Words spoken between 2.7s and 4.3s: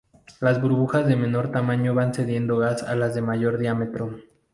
a las de mayor diámetro.